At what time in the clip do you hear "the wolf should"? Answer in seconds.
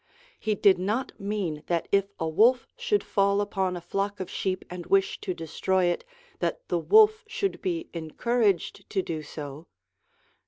6.69-7.61